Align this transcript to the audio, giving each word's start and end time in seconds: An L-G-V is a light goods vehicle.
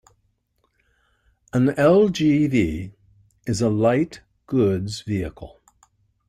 An 1.53 1.77
L-G-V 1.77 2.91
is 3.45 3.61
a 3.61 3.69
light 3.69 4.21
goods 4.47 5.01
vehicle. 5.03 5.61